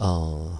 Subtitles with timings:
[0.00, 0.56] 哦，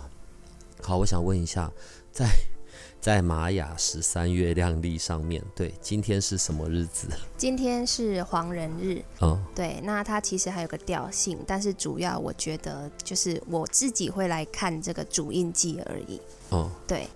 [0.82, 1.70] 好，我想问一下，
[2.12, 2.28] 在
[3.00, 7.08] 在玛雅十三月亮历上面对今天是什么日子？
[7.38, 9.02] 今天是黄人日。
[9.20, 16.20] 哦，对，那它其实还有个调性，但是主要我觉得就是我自己会来看这个主印记而已。
[16.50, 17.08] 哦，对，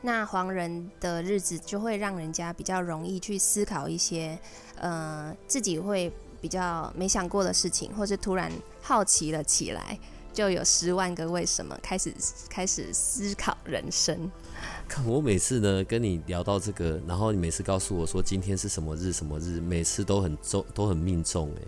[0.00, 4.36] 那黄人的日子就会让人家比较容易去思考一些，
[4.80, 8.50] 呃，自己会比较没想过的事情，或是突然
[8.82, 9.96] 好奇了起来。
[10.38, 12.14] 就有十万个为什么，开始
[12.48, 14.30] 开始思考人生。
[14.86, 21.62] 看我每次呢跟你聊到这个，然后你每次告诉我说今天是什么日什么日，每次都很中都很命中诶。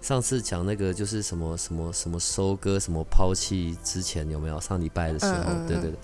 [0.00, 5.66] 上次讲那个就是什么什么什么收割什么抛弃之前有没有上礼拜的时候？
[5.66, 5.94] 对对对，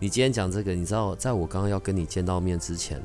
[0.00, 3.00] 你今天讲这个，你知道在我刚刚要跟你见到面之前。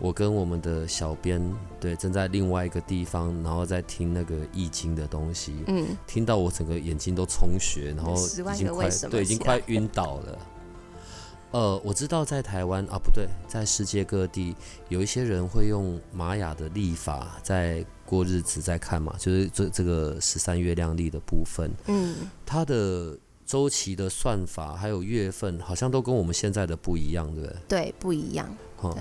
[0.00, 1.40] 我跟我们的小编
[1.78, 10.38] 对正在另外一个地方，然后在听那个易经的东西，嗯，听到我整个眼睛都充血，然后已经快对已经快晕倒了。
[11.52, 14.54] 呃，我知道在台湾啊，不对，在世界各地
[14.88, 27.56] 有一些人会用玛雅的历法在过日子，在看嘛，就是这这个十三月亮历的部分，嗯，它的周期的算法还有月份，好像都跟我们现在的不一样，对不对？
[27.68, 28.48] 对，不一样。
[28.76, 28.96] 哈。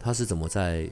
[0.00, 0.88] 它是怎么在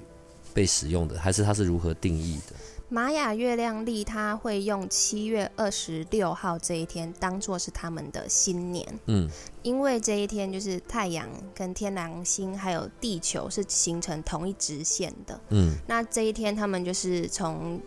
[0.54, 1.18] 被使用的？
[1.18, 2.54] 还是它是如何定义的？
[2.90, 8.86] 玛雅月亮历，它会用七月二十六号这一天当做是他们的新年。
[9.04, 9.28] 嗯，
[9.62, 15.38] 因为这一天就是太阳跟天狼星还有地球是形成同一直线的。
[15.50, 17.78] 嗯，那这一天他们就是从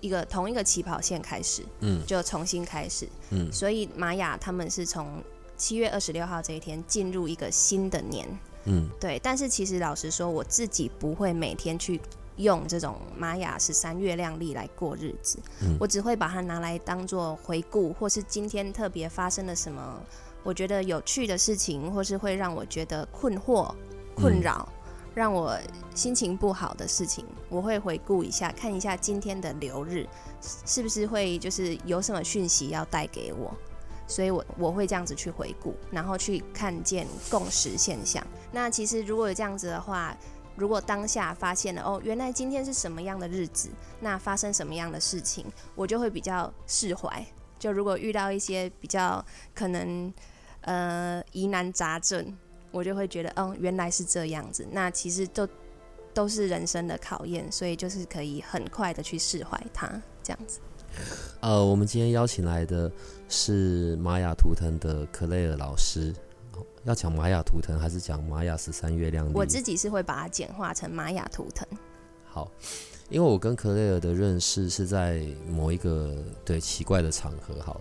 [0.00, 3.08] 一个同一个起跑线开始，嗯，就重新开始。
[3.30, 5.22] 嗯，所以玛雅他们是从
[5.56, 8.26] 七月二十六号这一天进入一个新的年。
[8.68, 11.98] 嗯，对，但是其实老实说，我自己不会每天去
[12.36, 15.38] 用这种玛雅十三月亮历来过日子，
[15.80, 20.00] 我只会把它拿来当做回顾，或是今天特别发生了什么，
[20.42, 23.74] 我觉得有趣的事情，或是会让我觉得困惑、
[24.14, 24.68] 困扰，
[25.14, 25.58] 让我
[25.94, 30.06] 心情不好的事情，我会回顾一下，看一下今天的流日
[30.42, 33.52] 是不是会就是有什么讯息要带给我。
[34.08, 38.26] 所以，我我会这样子去回顾，然后去看见共识现象。
[38.50, 40.16] 那其实如果有这样子的话，
[40.56, 43.68] 如果当下发现了哦，原来今天是什么样的日子，
[44.00, 45.44] 那发生什么样的事情，
[45.76, 47.24] 我就会比较释怀。
[47.58, 49.24] 就如果遇到一些比较
[49.54, 50.12] 可能
[50.62, 52.36] 呃疑难杂症，
[52.70, 54.66] 我就会觉得哦，原来是这样子。
[54.72, 55.46] 那其实都
[56.14, 59.86] 都是人生的考验，所以就是可以很快的去释怀它，
[60.22, 60.58] 这样子。
[61.40, 62.90] 呃，我们今天邀请来的
[63.28, 66.14] 是玛雅图腾的克雷尔老师。
[66.84, 69.30] 要讲玛雅图腾，还是讲玛雅十三月亮？
[69.34, 71.68] 我自己是会把它简化成玛雅图腾。
[72.24, 72.50] 好，
[73.10, 76.16] 因为我跟克雷尔的认识是在某一个
[76.46, 77.60] 对奇怪的场合。
[77.60, 77.80] 好了，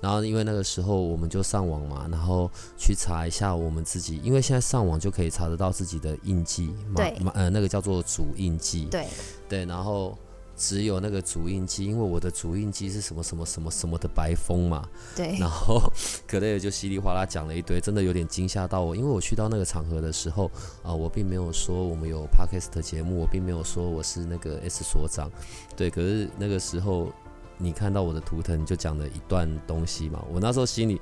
[0.00, 9.08] 然后因为那个时候我们就上网嘛，然后去查一下我们自己，因为现在上网就可以查得到自己的印记，对，呃，那个叫做主印记，对，
[9.48, 10.16] 对，然后。
[10.56, 14.88] 只有那个主印机，因为我的主印机是什么什么什么什么的白风嘛。
[15.16, 15.36] 对。
[15.38, 15.80] 然后
[16.26, 18.94] 可能也就稀里哗啦讲了一堆，真的有点惊吓到我。
[18.94, 20.50] 因为我去到那个场合的时候，
[20.82, 25.30] 啊，我并没有说我们有 podcast 的节目，我并没有说我是那个 S 所长。
[25.76, 25.90] 对。
[25.90, 27.12] 可是那个时候，
[27.58, 30.24] 你看到我的图腾，就讲了一段东西嘛。
[30.32, 31.00] 我那时候心里，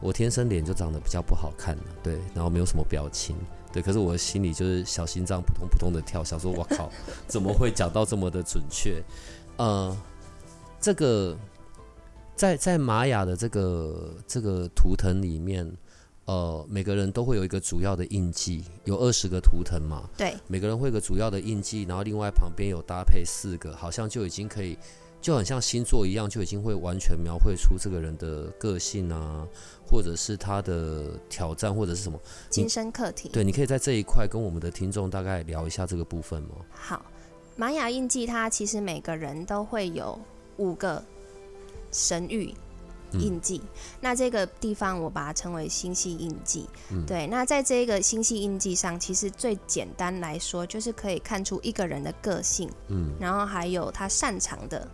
[0.00, 3.36] 我天生脸就长得比较不好看，对，然后没有什么表情。
[3.72, 6.90] 对，可是我心里就是小心脏扑通扑通的跳，想说：“我靠，
[7.26, 9.02] 怎么会讲到这么的准确？”
[9.56, 9.96] 呃，
[10.80, 11.36] 这个
[12.36, 15.70] 在在玛雅的这个这个图腾里面，
[16.26, 20.08] 呃，每个人都会有一个主要的印记，有二十个图腾嘛？
[20.16, 24.76] 对，每个人会有个主要的印记，然后另外旁边有搭配四个，好像就已经可以。
[25.22, 29.46] 就很像星座一样，就已经会完全描绘出这个人的个性啊，
[29.88, 32.18] 或者是他的挑战，或者是什么
[32.50, 33.28] 今生课题。
[33.28, 36.56] 对，你可以在这一块跟我们的听众大概聊一下这个部分吗？
[36.72, 37.06] 好，
[37.54, 40.20] 玛雅印记它其实每个人都会有
[40.56, 41.00] 五个
[41.92, 42.52] 神域
[43.12, 43.62] 印记，
[44.00, 46.66] 那这个地方我把它称为星系印记。
[47.06, 54.88] 对，那在这个星系印记上，其实最简单来说，就是可以看出一个人的个性，嗯，然后还有他擅长的。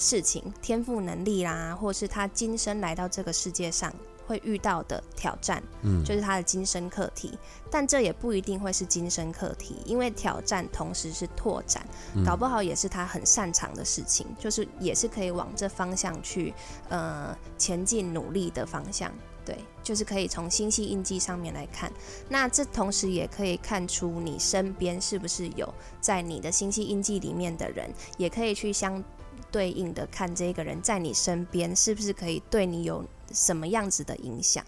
[0.00, 3.94] 事情、天赋能力啦，或是他今生来到这个世界上
[4.26, 7.38] 会遇到的挑战，嗯，就是他的今生课题。
[7.70, 16.54] 但这也不一定会是今生课题，因为挑战同时是拓展，嗯搞不好也是他很擅长的事情，就是也是可以往这方向去
[16.88, 19.12] 呃前进努力的方向。
[19.42, 21.90] 对，就是可以从星系印记上面来看，
[22.28, 29.02] 那这同时也可以看出你身边是不是有在你的星系印记里面的人，也可以去相
[29.50, 34.64] 对应的看这个人在你身边是不是可以对你有什么样子的影响。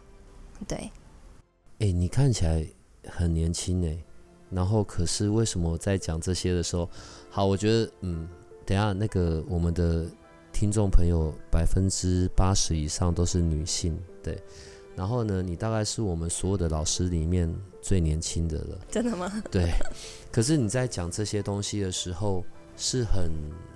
[0.66, 0.90] 对，
[1.80, 2.66] 哎、你看起来
[3.08, 3.98] 很年轻哎，
[4.50, 6.88] 然后可是为什么我在讲这些的时候，
[7.30, 8.28] 好，我觉得嗯，
[8.64, 10.06] 等下那个我们的
[10.52, 14.40] 听众朋友百分之八十以上都是女性，对，
[14.94, 19.42] 然后呢，你大概是我们所有的老师里面最年轻的了，真的吗？
[19.50, 19.72] 对，
[20.30, 22.44] 可是你在讲这些东西的时候，
[22.76, 23.30] 是很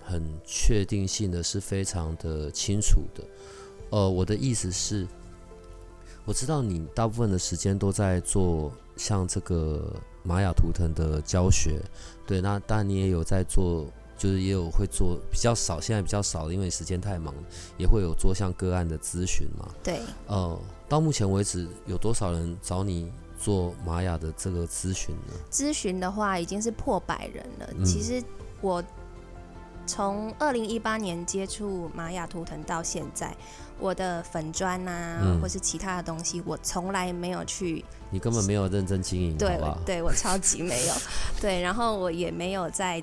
[0.07, 3.25] 很确定性的，是非常的清楚的。
[3.91, 5.07] 呃，我的意思是，
[6.25, 9.93] 我知道你大部分的时间都在做像这个
[10.23, 11.81] 玛雅图腾的教学，
[12.27, 13.87] 对，那当然你也有在做，
[14.17, 17.35] 就是也有会做比较少，现在比较少，因为时间太忙，
[17.77, 19.69] 也会有做像个案的咨询嘛。
[19.83, 20.59] 对，呃，
[20.89, 25.33] 到目前为止有多少人找你做玛雅的这个咨询呢？
[25.51, 27.69] 咨询的话已经是破百人了。
[27.77, 28.23] 嗯其实
[28.61, 28.83] 我
[29.87, 33.35] 从二零一八年接触玛雅图腾到现在，
[33.79, 35.41] 我的粉砖啊，嗯。
[35.41, 39.79] 或是其他的东西，我从来没有去你根本没有认真经营，对好不好？
[39.87, 40.95] 对我超级没有。
[41.41, 43.03] 对，然后我也没有在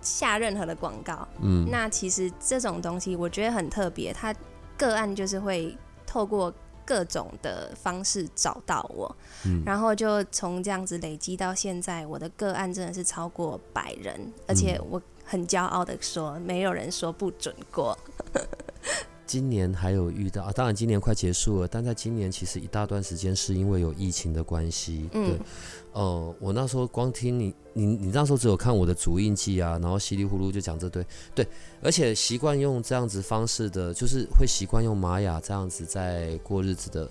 [0.00, 1.26] 下任何的广告。
[1.40, 4.34] 嗯，那其实这种东西我觉得很特别，它
[4.76, 5.76] 个案就是会
[6.06, 6.52] 透过
[6.84, 9.62] 各种的方式找到我，嗯。
[9.64, 14.86] 然后就从这样子累积到现在，我的个案真的是超过百人，而且嗯。
[14.90, 17.96] 我很骄傲的说，没有人说不准过。
[19.26, 25.38] 今年还有遇到，啊、当然今年快结束了，但在今年其实一大段时间是因为有疫情的关系，嗯对，
[25.92, 31.04] 呃，我那时候光听你，你你那时候只有看我的足印记啊，然后稀里糊涂就讲这堆，
[31.34, 31.46] 对，
[31.82, 37.06] 而且习惯用这样子方式的，就是会习惯用玛雅这样子在过日子的。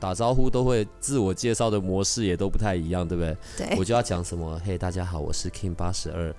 [0.00, 3.36] 打招呼都会自我介绍的模式也都不太一样，对不对？
[3.58, 6.34] 对我就要讲什么，嘿，大家好，我是 King 八十二，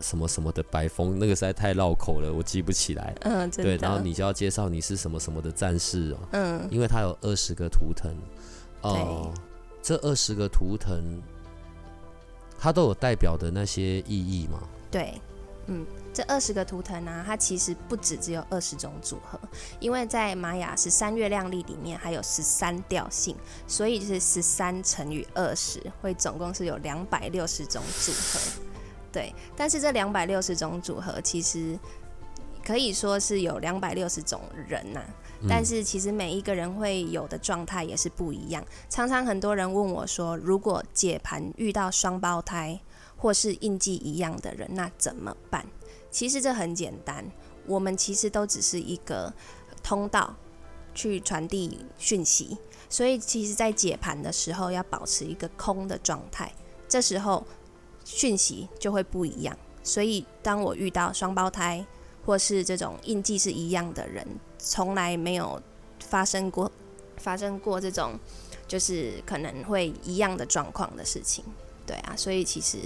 [0.00, 3.14] 什么什么的白风，那个实在太绕口了，我记不起来。
[3.20, 8.14] 嗯，对，然后你就要介绍你是什么什么的战士哦，嗯，因为它有二十个图腾，
[8.82, 9.32] 哦、
[9.82, 11.20] 这二十个图腾，
[12.58, 14.62] 它都有代表的那些意义吗？
[14.90, 15.20] 对，
[15.66, 19.38] 嗯，这二十个图腾呢、它其实不止只有二十种组合，
[19.78, 23.36] 因为在玛雅十三月亮历里面还有十三调性，
[23.66, 28.40] 所以就是十三乘以二十，会总共是有两百六十种组合。
[29.12, 31.78] 对，但是这两百六十种组合其实
[32.64, 35.00] 可以说是有两百六十种人呐、
[35.48, 38.64] 但是其实每一个人会有的状态也是不一样。
[38.88, 42.78] 常常很多人问我说，如果解盘遇到双胞胎
[43.16, 45.66] 或是印记一样的人，那怎么办？
[46.10, 47.24] 其实这很简单，
[47.66, 49.32] 我们其实都只是一个
[49.82, 50.36] 通道
[50.94, 52.58] 去传递讯息，
[52.88, 56.52] 所以其实在解盘的时候要保持一个空的状态，
[56.88, 57.46] 这时候
[58.12, 59.56] 讯息就会不一样。
[59.82, 61.84] 所以当我遇到双胞胎
[62.26, 64.26] 或是这种印记是一样的人，
[64.58, 65.60] 从来没有
[66.00, 66.70] 发生过
[67.16, 68.18] 发生过这种
[68.68, 71.44] 就是可能会一样的状况的事情。
[71.86, 72.78] 对啊，所以其实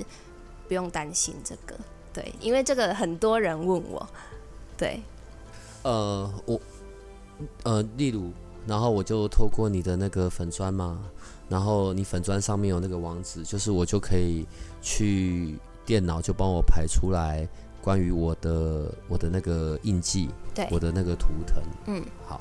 [0.69, 1.77] 不用担心这个。
[2.13, 4.09] 对，因为这个很多人问我，
[4.79, 5.03] 对，
[5.83, 6.61] 呃，我
[7.65, 8.31] 呃，例如，
[8.69, 11.01] 然后我就透过你的那个粉砖嘛，
[11.49, 14.47] 然后你粉砖上面有那个网址，就是我就可以
[14.85, 17.49] 去电脑就帮我排出来
[17.83, 20.69] 关于我的我的那个印记，对。
[20.71, 22.39] 我的那个图腾，嗯，好，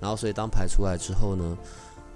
[0.00, 1.58] 然后所以当排出来之后呢，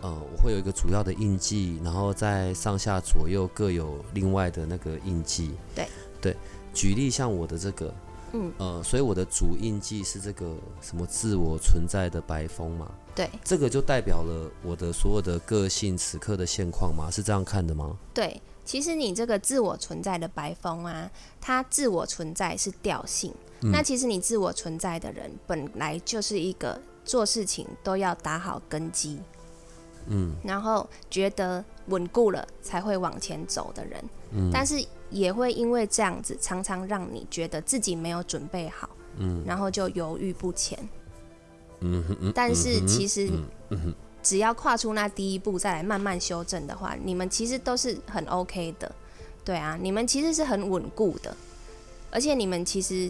[0.01, 5.87] 呃，我会有一个主要的印记，然后在上下左右各有另外的那个印记，对。
[6.23, 6.35] 对，
[6.73, 7.95] 举例像我的这个。
[8.33, 13.31] 嗯，呃，所以我的主印记是这个什么自我存在的白风嘛，对。
[13.45, 17.97] 这个就代表了我的所有的个性此刻的现况嘛，是这样看的吗？
[18.13, 18.41] 对。
[18.67, 23.33] 其实你这个自我存在的白风啊，它自我存在是调性。
[23.63, 29.19] 嗯那其实你自我存在的人，本来就是一个做事情都要打好根基，
[30.09, 34.05] 嗯然后觉得稳固了才会往前走的人。
[34.33, 40.79] 嗯，但是也会因为这样子，常常让你觉得自己没有准备好，嗯然后就犹豫不前。
[41.81, 43.31] 嗯哼嗯，但是其实
[44.27, 48.91] 只要跨出那第一步，再来慢慢修正的话，你们其实都是很 OK 的。
[49.45, 51.37] 对啊，你们其实是很稳固的，
[52.11, 53.09] 而且你们其实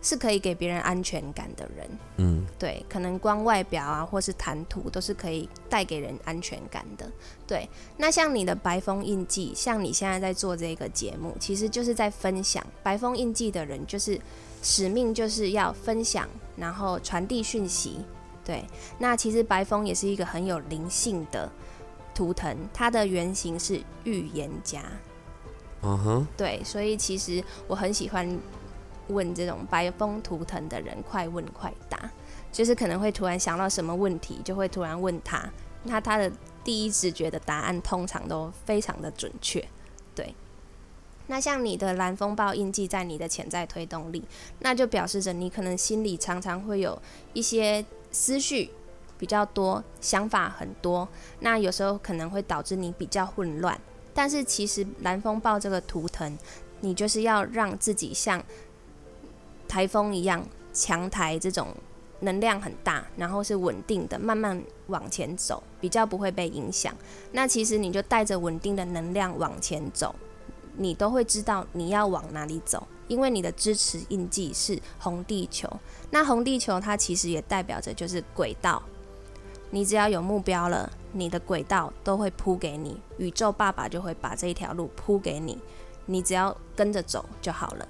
[0.00, 1.90] 是可以给别人安全感的人。
[2.16, 7.06] 嗯，对，可能光外表啊，或是谈吐都是可以带给人安全感的。
[7.46, 7.68] 对，
[7.98, 14.18] 那像你的白风印记，像你现在在做这个节目，其实就是在分享白风印记的人，就是
[14.62, 17.98] 使命就是要分享，然后传递讯息。
[18.46, 18.64] 对，
[19.00, 21.50] 那其实白风也是一个很有灵性的
[22.14, 24.84] 图腾，它的原型是预言家。
[25.82, 28.38] 嗯哼，对，所以其实我很喜欢
[29.08, 32.10] 问这种白风图腾的人，快问快答，
[32.52, 35.50] 就是可能会突然想到什么问题，就会突然问他，
[35.82, 36.30] 那他的
[36.62, 39.66] 第一直觉的答案通常都非常的准确。
[40.14, 40.34] 对，
[41.26, 44.22] 那像你的蓝风暴印记在你的潜在推动力，
[44.60, 47.00] 那就表示着你可能心里常常会有
[47.32, 48.70] 一些思绪
[49.18, 51.08] 比较多，想法很多，
[51.40, 53.78] 那有时候可能会导致你比较混乱。
[54.14, 56.38] 但是其实蓝风暴这个图腾，
[56.80, 58.42] 你就是要让自己像
[59.68, 61.68] 台风一样强台这种
[62.20, 66.94] 能量很大，然后是稳定的，慢慢往前走，比较不会被影响。
[67.32, 70.14] 那其实你就带着稳定的能量往前走，
[70.76, 75.68] 你都会知道你要往哪里走，因为你的支持印记是红地球。
[76.10, 78.82] 那红地球它其实也代表着就是轨道。
[79.70, 85.58] 你只要有目标了，你的轨道都会铺给你，宇宙爸爸就会把这一条路铺给你，
[86.06, 87.88] 你只要跟着走就好了。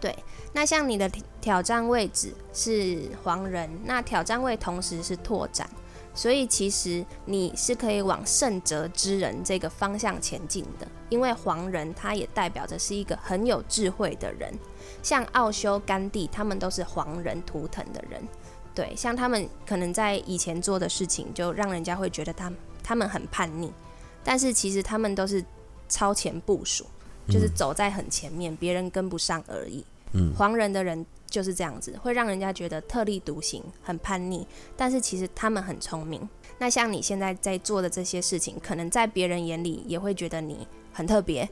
[0.00, 0.16] 对，
[0.52, 1.10] 那像你的
[1.40, 5.68] 挑战位置是黄人，那挑战位同时是拓展，
[6.14, 14.52] 所以其实你是可以往圣哲之人这个方向前进的，因为黄人他也代表着是一个很有智慧的人，
[15.02, 18.22] 像奥修、甘地他们都是黄人图腾的人。
[18.74, 23.72] 对，像他们可能在以前做的事情，就让人家会觉得他他们很叛逆，
[24.22, 25.44] 但是其实他们都是
[25.88, 26.86] 超前部署，
[27.28, 29.84] 就是走在很前面，别人跟不上而已。
[30.12, 34.46] 嗯，黄人的人就是这样子，会让人家觉得特立独行，很叛逆，
[34.76, 36.26] 但是其实他们很聪明。
[36.58, 41.48] 那像你现在在做的这些事情，可能在别人眼里也会觉得你很特别，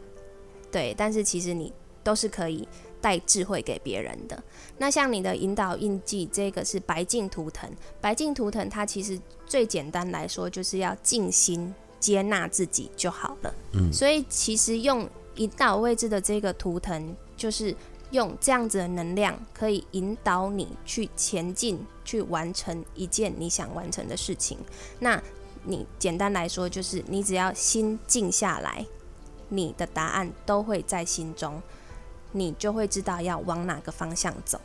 [0.71, 2.66] 对，但是其实你都是可以。
[2.99, 4.43] 带智慧给别人的，
[4.78, 7.71] 那像你的引导印记，这个是白净图腾。
[8.00, 13.55] 白净图腾它其实最简单来说，就是要静心接纳自己就好了。
[13.75, 17.73] 嗯，所以其实用引导位置的这个图腾，就是
[18.11, 24.59] 用这样子的能量，可以引导你去前进，去完成一件你想完成的事情。
[24.99, 25.23] 那
[25.62, 28.85] 你简单来说，就是你只要心静下来，
[29.48, 31.62] 你的答案都会在心中。
[32.32, 34.60] 你就会知道要往哪个方向走。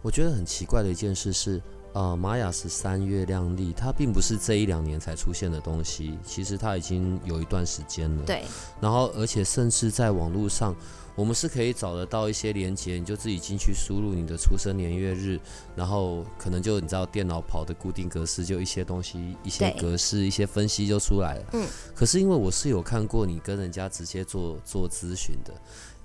[0.00, 1.60] 我觉得很奇怪的一件事是，
[1.92, 8.24] 呃，玛雅十三月亮历，它并不是这一两年才出现的东西，其实它已经有一段时间了。
[8.24, 8.44] 对。
[8.80, 10.74] 然后，而且甚至在网络上，
[11.14, 15.38] 我们是可以找得到一些连接，你就自己进去输入你的出生年月日，
[15.76, 21.44] 然后可能就你知道电脑跑的固定格式，就一些东西、一些格式、一些分析就出来了。
[21.52, 21.66] 嗯。
[21.94, 25.52] 可是因为我是有看过你跟人家直接做做咨询的，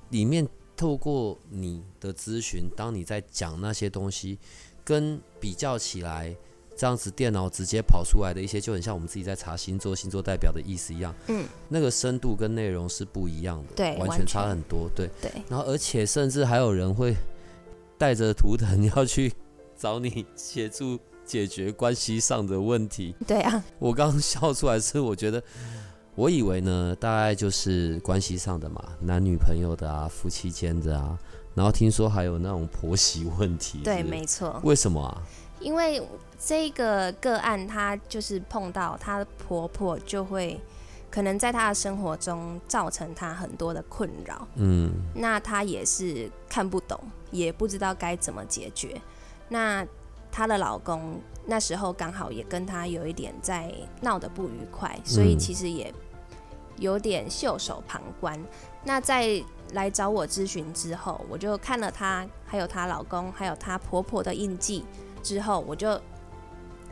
[0.09, 0.47] 里面。
[0.79, 4.37] 透过你的咨询，当你在讲那些东西，
[4.83, 6.37] 跟比较起来，
[6.77, 11.13] 这样子电脑直接跑出来的一些，就很像我们自己在查星座、星座代表的意思一样。
[11.27, 14.87] 嗯，那个深度跟内容是不一样的，对，完全差很多。
[14.95, 15.31] 对，对。
[15.49, 17.15] 然后，而且甚至还有人会
[17.97, 19.33] 带着图腾要去
[19.75, 23.15] 找你协助解决关系上的问题。
[23.25, 25.41] 对啊，我刚刚笑出来是，我觉得。
[26.15, 31.15] 我以为呢，大概就是关系上的嘛，男女朋友的啊，夫妻间的啊，
[31.53, 33.81] 然后听说还有那种婆媳问题。
[33.83, 34.59] 对，没错。
[34.63, 35.21] 为什么啊？
[35.59, 36.01] 因为
[36.39, 40.59] 这个个案，她就是碰到她婆婆，就会
[41.09, 44.47] 可能在她的生活中造成她很多的困扰。
[44.55, 44.91] 嗯。
[45.15, 46.99] 那她也是看不懂，
[47.31, 49.01] 也不知道该怎么解决。
[49.49, 49.85] 那
[50.31, 55.93] 她的老公那时候刚好也跟她有一点在闹得不愉快，所以其实也。
[56.79, 58.39] 有点袖手旁观。
[58.83, 64.85] 那在来找我咨询之后，我就看了她，还有她老公，还有她婆婆的印记
[65.27, 65.99] 之后，我就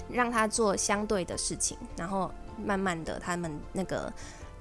[0.10, 2.30] 让他做相对的事情，然后
[2.62, 4.12] 慢慢的，他们那个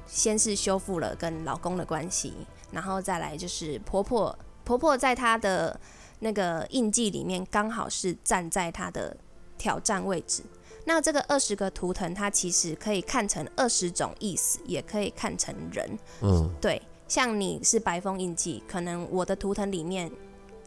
[0.07, 2.35] 先是修复了跟老公的关系，
[2.71, 5.81] 然后再来就是婆婆，婆婆在她的
[6.21, 9.17] 那个印记里面，刚好是站在她的
[9.59, 10.45] 挑战位置。
[10.85, 15.99] 那这个二十个图腾，它其实可以看成二十种意思，也可以看成人。
[16.21, 20.11] 嗯，对，像你是白风印记，可能我的图腾里面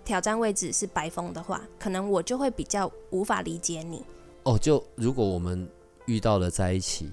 [0.07, 4.01] 挑战位置是白风的话，可能我就会比较无法理解你。
[4.43, 5.67] 哦，就如果我们
[6.05, 7.11] 遇到了在一起，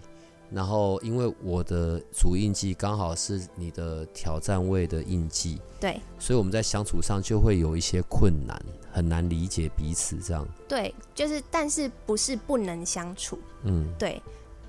[0.48, 8.56] 然后因为我的主印记刚好是你的挑战位的印记，对所以我们在相处上就会有一些困难，
[8.92, 10.46] 很难理解彼此这样。
[10.68, 13.36] 对，就是但是不是不能相处？
[13.64, 14.22] 嗯，对，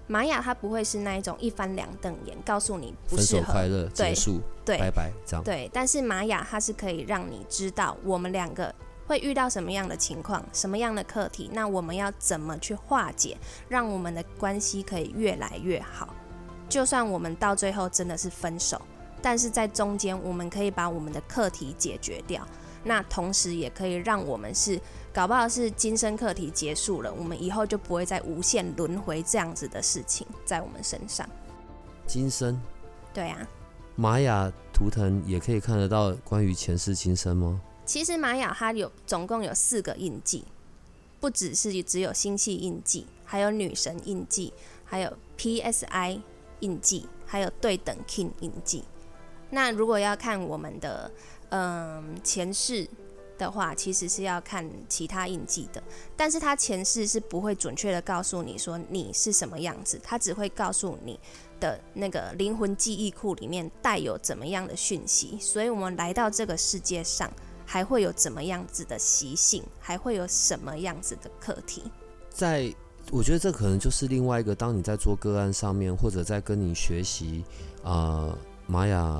[0.07, 3.41] 玛雅它不会是那一种一翻两瞪眼，告诉你不分适合。
[3.41, 5.43] 手快乐，对结束，对拜拜，这样。
[5.43, 8.73] 对，但是玛雅它是可以让你知道我们两个
[9.07, 16.13] 会遇到什么样的情况，什么样的课题，那我们要怎么去化解，让我们的关系可以越来越好。
[16.67, 18.81] 就算我们到最后真的是分手，
[19.21, 22.45] 但是在中间我们可以把我们的课题解决掉，
[22.85, 24.79] 那同时也可以让我们是
[25.11, 31.27] 搞不好是今生课题结束了，我们以后就不会再无限轮回这样子的事情在我们身上。
[32.05, 32.61] 今生
[33.11, 33.47] 对啊，
[33.95, 37.59] 玛雅图腾也可以看得到关于前世今生吗？
[37.85, 40.45] 其实玛雅它有总共有四个印记，
[41.19, 46.21] 不只是只有星系印记，还有女神印记，还有 PSI
[46.59, 48.83] 印记，还有对等 King 印记。
[49.51, 51.09] 那如果要看我们的
[51.49, 52.87] 嗯前世
[53.37, 55.81] 的话，其实是要看其他印记的，
[56.15, 61.19] 但是他前世是不会准确的告诉你说你是什么样子，他只会告诉你
[61.59, 67.31] 的那个灵魂记忆库里面带有怎么样的讯息，所以我们来到这个世界上。
[67.67, 71.81] 还会有怎么样子的习性，还会有什么样子的课题？
[72.29, 72.71] 在
[73.09, 77.43] 我觉得这可能就是另外一个，当你在做个案上面，或者在跟你学习
[77.81, 78.37] 啊、呃
[78.67, 79.19] 玛雅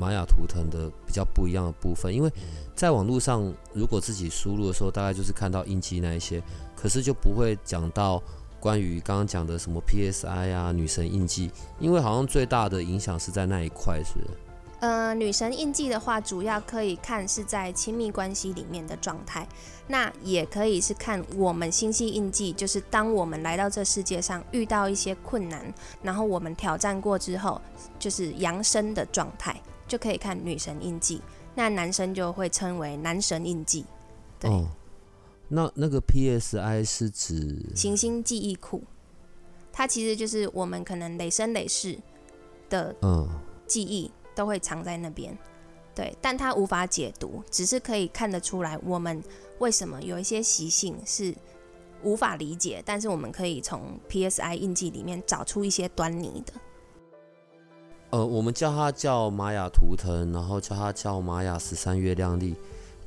[0.00, 2.32] 玛雅图腾的比较不一样的部分，因为
[2.74, 6.42] 在网络上如果自己输入的时候，大概就是看到印记那一些，
[6.74, 8.22] 可是就不会讲到
[8.58, 14.14] 关于刚刚讲的什么 PSI 啊、女神印记，因为好像最大的影响是在那一块，是？
[14.80, 19.46] 呃，女神印记的话，主要可以看是在亲密关系里面的状态，
[19.88, 25.70] 那也可以是看我们星系印记，就是当我们来到这世界上遇到一些困难，
[26.02, 27.60] 然后我们挑战过之后，
[27.98, 29.54] 就是扬升的状态，
[29.90, 31.20] 就可以看女神印记。
[31.54, 33.84] 那男生就会称为男神印记，
[34.38, 34.48] 对。
[34.48, 34.70] 哦，
[35.48, 37.58] 那那个 PSI 是指？
[37.74, 38.84] 行星记忆库，
[39.72, 41.98] 它其实就是我们可能累生累世
[42.68, 43.28] 的嗯。
[43.66, 45.36] 记忆都会藏在那边，
[45.94, 49.22] 对，但它无法解读，只是可以看得出来我们
[49.58, 51.34] 为什么有一些习性是
[52.02, 56.52] 无法理解，但是我们可以从 PSI 印记里面找出一些端倪的。
[58.10, 62.56] 呃，我们叫它叫玛雅图腾，然后叫它叫玛雅十三月亮历。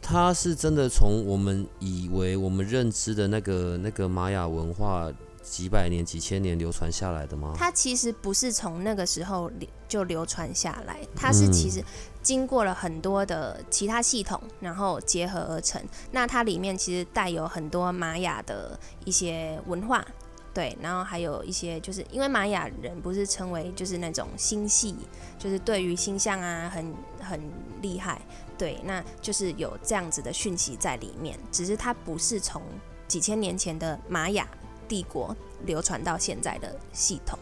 [0.02, 5.10] 它是真的从我们以为我们认知的那个那个玛雅文化
[5.42, 7.54] 几百年、几千年流传下来的吗？
[7.56, 11.84] 它其实不是从那个时候流就流传下来，它是其实
[12.22, 15.82] 经过了很多的其他系统，然后结合而成。
[16.12, 20.06] 那它里面其实带有很多玛雅的一些文化，
[20.54, 24.96] 对，然后还有一些就是因为玛雅人不是称为就是那种星系，
[25.40, 27.42] 就是对于星象啊很很
[27.82, 28.22] 厉害，
[28.56, 32.62] 对，那就是有这样子的讯息在里面，只是它不是从
[33.08, 34.48] 几千年前的玛雅
[34.88, 35.36] 帝国
[35.66, 37.40] 流传到现在的系统。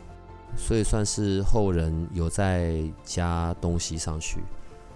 [0.55, 4.39] 所以算是后人有在加东西上去。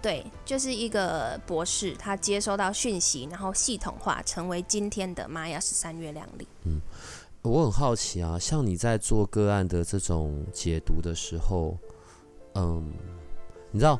[0.01, 6.47] 对，就是一个博士，他接收到讯息，然后系统化成为今天的玛雅十三月亮历。
[7.51, 11.77] 我很好奇啊，像你在做个案的这种解读的时候，
[12.55, 12.91] 嗯，
[13.71, 13.99] 你知道，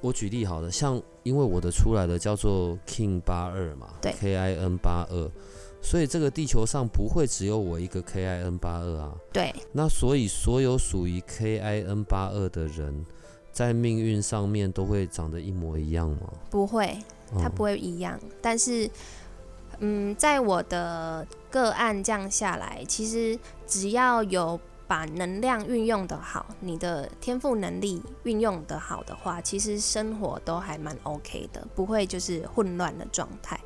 [0.00, 5.30] 我举例好了，像因为我的出来的叫做 King 八二嘛，对，K I N 八二，
[5.82, 13.04] 所以这个地球上不会只有我一个 K I N 八二啊，对，那所以所有属于 K I N 八二的人，
[13.52, 16.32] 在命运上面都会长得一模一样吗？
[16.50, 16.98] 不会，
[17.38, 18.18] 它嗯不会一样。
[18.40, 18.90] 但是，
[19.78, 33.58] 嗯，在我的个案这样下来，其实只要有把能量运用的好，你的天赋能力运用的好的话，其实生活都还蛮 OK 的，不会就是混乱的状态。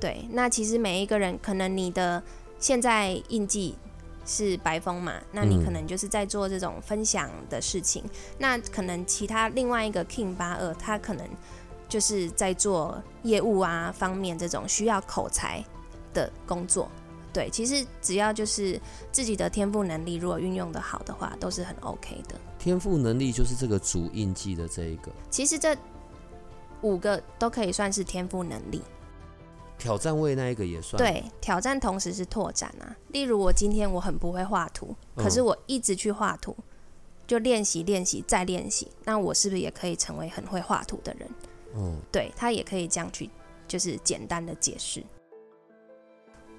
[0.00, 2.22] 对，那其实每一个人，可能你的
[2.58, 3.76] 现在印记
[4.24, 8.04] 是白风嘛，那你嗯可能就是在做这种分享的事情。
[8.38, 11.26] 那可能其他另外一个 King 八二，他可能
[11.88, 15.64] 就是在做业务啊方面这种需要口才
[16.12, 16.90] 的工作。
[17.32, 18.80] 对，其实只要就是
[19.12, 22.34] 自己的天赋能力，如果运用的好的话，都是很 OK 的。
[22.58, 25.76] 天赋能力就是这个主印记的这一个其实这
[26.80, 28.82] 五个都可以算是天赋能力。
[29.78, 32.96] 挑战位那一个也算，，对，挑战同时是拓展啊。
[33.08, 36.56] 例如我今天我很不会画图，可是嗯我一直去画图，
[37.28, 41.30] 就练习练习再练习，那我是不是也可以成为很会画图的人？
[41.76, 41.96] 嗯。
[42.10, 43.30] 对他也可以这样去，
[43.68, 45.00] 就是简单的解释。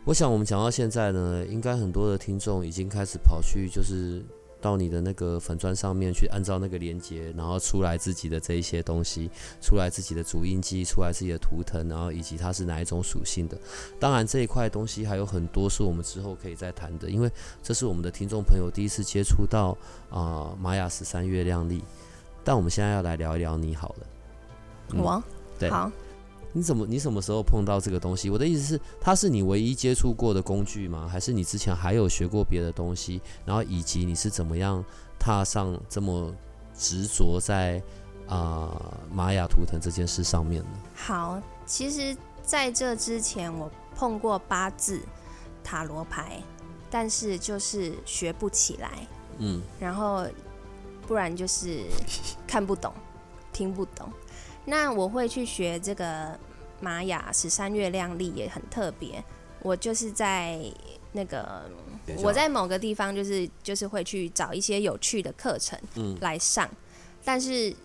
[0.10, 4.26] 我想我们讲到现在呢，应该很多的听众已经开始跑去就是
[4.60, 9.30] 到你的那个粉砖上面去，按照那个连接，然后出来自己的这一些东西，
[9.62, 13.56] 出来自己的主印记，出来自己的图腾，然后以及它是哪一种属性的。
[14.00, 17.30] 当然这一块东西还有很多是我们之后可以再谈的，因为
[17.62, 19.78] 这是我们的听众朋友第一次接触到
[20.10, 21.84] 啊玛雅十三月亮历。
[22.44, 24.98] 但我们现在要来聊一聊你好了。
[24.98, 25.24] 我
[25.60, 25.92] 对好，
[26.52, 28.30] 你怎么你什么时候碰到这个东西？
[28.30, 31.08] 我的意思是，它是你唯一接触过的工具吗？
[31.08, 33.22] 还是你之前还有学过别的东西？
[33.46, 34.84] 然后以及你是怎么样
[35.20, 36.34] 踏上这么
[36.78, 37.82] 执着在
[38.28, 40.70] 啊、玛雅图腾这件事上面呢？
[40.96, 45.02] 好，其实在这之前我碰过八字、
[45.64, 46.42] 塔罗牌，
[46.90, 49.08] 但是就是学不起来，
[49.40, 50.26] 嗯然后
[51.08, 51.86] 不然就是
[52.48, 52.94] 看不懂、
[53.52, 54.08] 听不懂。
[54.66, 56.38] 那我会去学这个
[56.80, 59.24] 玛雅十三月亮历也很特别，
[59.62, 60.60] 我就是在
[61.12, 61.70] 那个
[62.18, 66.16] 我在某个地方就是就是会去找一些有趣的课程嗯。
[66.22, 66.70] 来上，
[67.24, 67.76] 但是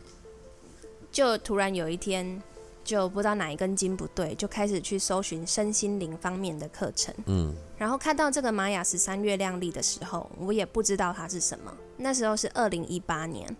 [1.10, 2.42] 就突然有一天
[2.84, 7.54] 就不知道哪一根筋不对，就开始去搜寻身心灵方面的课程，嗯。
[7.78, 11.74] 然后看到这个玛雅十三月亮历的时候，我也不知道它是什么。
[11.96, 13.56] 那时候是二零一八年，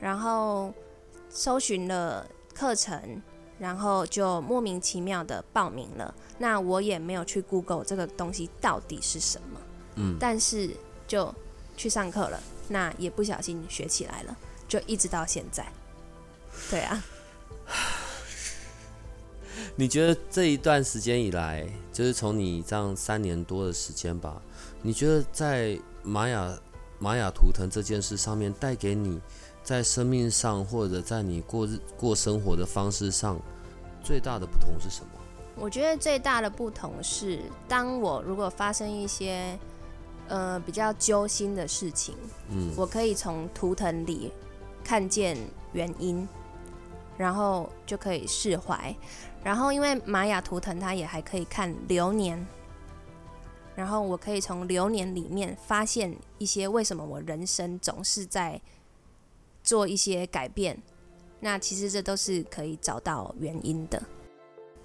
[0.00, 0.72] 然后
[1.30, 3.20] 搜寻了课程，
[3.58, 6.14] 然后就莫名其妙的报名了。
[6.38, 9.60] 那我也没有去 Google 这个东西到底是什么，
[9.96, 10.70] 嗯，但是
[11.06, 11.34] 就
[11.76, 14.36] 去上课了，那也不小心学起来了，
[14.66, 15.66] 就一直到现在。
[16.70, 17.04] 对啊，
[19.76, 24.40] 你觉得这一段时间以来，就是从你这样三年多的时间吧，
[24.82, 26.58] 你觉得在玛雅
[26.98, 29.20] 玛雅图腾这件事上面带给你
[29.64, 33.40] 在生命上或者在你过日过生活的方式上
[34.02, 35.10] 最大的不同是什么？
[35.56, 39.58] 我觉得最大的不同是，当我如果发生一些
[40.28, 42.14] 呃比较揪心的事情，
[42.50, 44.30] 嗯我可以从图腾里
[44.84, 45.36] 看见
[45.72, 46.28] 原因，
[47.16, 48.94] 然后就可以释怀。
[49.42, 52.46] 然后因为玛雅图腾它也还可以看流年，
[53.74, 58.60] 然后我可以从流年里面发现一些为什么我人生总是在
[59.64, 60.80] 做一些改变。
[61.40, 64.00] 那其实这都是可以找到原因的。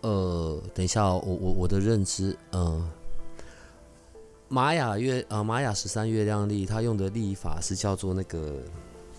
[0.01, 2.89] 呃，等一下哦、我我我的认知，嗯、
[4.47, 8.55] 玛雅月呃玛雅十三月亮历，它用的历法是叫做那个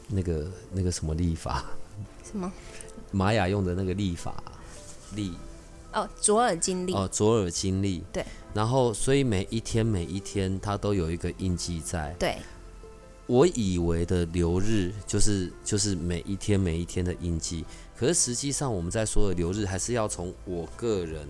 [0.08, 1.66] 那个那个什么历法？
[2.24, 2.50] 什么？
[3.12, 4.42] 玛雅用的那个历法
[5.14, 5.34] 历
[5.92, 6.94] 哦，左耳经历。
[6.94, 8.02] 哦，左耳经历。
[8.12, 8.24] 对。
[8.54, 12.14] 然后，所以每一天每一天，它都有一个印记在。
[12.18, 12.36] 对，
[13.30, 17.64] 我以为的流日就是就是每一天每一天的印记，
[17.96, 21.24] 可是实际上我们在说的流日，还是要从我个人，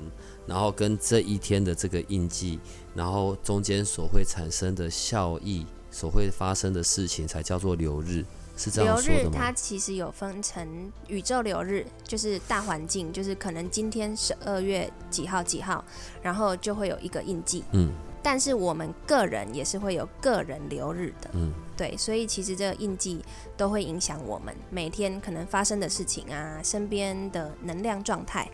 [0.46, 2.58] 然后跟这一天的这个印记，
[2.94, 8.24] 然后中间所会产生的效益，所会发生的事情，才叫做流日，
[8.56, 9.36] 是这样流日说的吗？
[9.36, 15.84] 它其实有分成宇宙流日，就是大环境，就是可能今天十二月几号几号，
[16.22, 17.62] 然后就会有一个印记。
[17.72, 23.24] 嗯但是我们个人也是会有个人流日的，嗯对，所以其实这个印记
[23.56, 28.50] 都会影响我们每天可能发生的事情啊，身边的能量状态。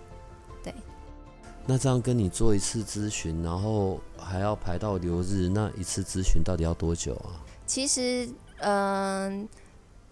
[0.62, 0.72] 对
[1.66, 7.42] 那这样跟你做一次咨询，然后还要排到流日，那一次咨询到底要多久啊？
[7.66, 9.48] 其实，嗯、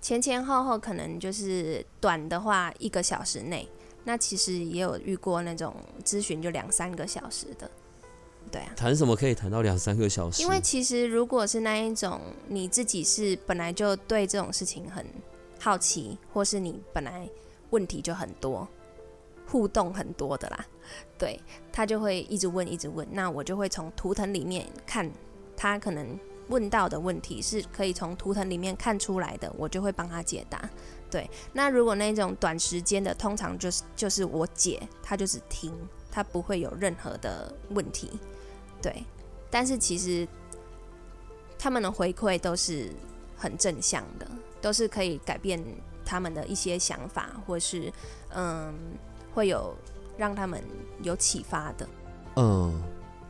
[0.00, 3.68] 前前后后可能就是短的话一个小时内，
[4.02, 7.70] 那其实也有遇过那种咨询就两三个小时的，
[8.54, 8.72] 对啊。
[8.76, 10.40] 谈什么可以谈到两三个小时？
[10.42, 15.04] 因为其实如果是那一种你自己是本来就对这种事情很
[15.58, 17.28] 好奇，或是你本来
[17.70, 18.68] 问题就很多，
[19.48, 20.64] 互动很多的啦，
[21.18, 21.40] 对
[21.72, 25.10] 他就会一直问一直问，那我就会从图腾里面看
[25.56, 26.16] 他可能
[26.48, 30.70] 问到的问题是可以从图腾里面看出来的，我就会帮他解答。
[31.10, 35.72] 对，那如果那种短时间的，通常就是就是我解，他就是听，
[36.10, 38.10] 他不会有任何的问题。
[38.84, 39.02] 对，
[39.50, 40.28] 但是其实
[41.58, 42.90] 他们的回馈都是
[43.34, 44.28] 很正向的，
[44.60, 45.58] 都是可以改变
[46.04, 47.90] 他们的一些想法，或是
[48.34, 48.74] 嗯，
[49.32, 49.74] 会有
[50.18, 50.62] 让他们
[51.02, 51.88] 有启发的。
[52.36, 52.78] 嗯，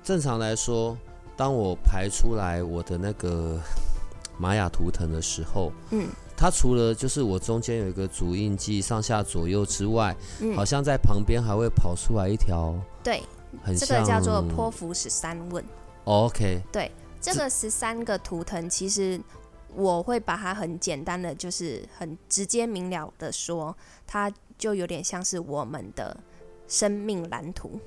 [0.03, 0.99] 正常来说，
[1.37, 3.61] 当我排出来我的那个
[4.37, 13.23] 玛雅图腾的时候，嗯它除了就是我中间有一个主印记上下左右之外，嗯好，像在旁边还会跑出来一条对，
[13.63, 15.63] 很这个叫做泼妇十三问。
[16.05, 16.91] 哦 OK，对
[17.21, 19.21] 这个十三个图腾，其实
[19.75, 26.17] 我会把它很简单的，就是很直接明了的说，它就有点像是我们的
[26.69, 27.81] 生命蓝图。